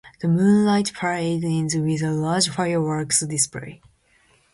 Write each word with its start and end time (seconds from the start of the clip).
The 0.19 0.27
Moonlight 0.27 0.93
Parade 0.95 1.43
ends 1.45 1.75
with 1.75 2.01
a 2.01 2.09
large 2.09 2.49
fireworks 2.49 3.19
display. 3.19 3.83